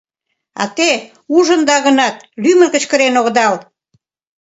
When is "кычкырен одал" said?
2.73-3.55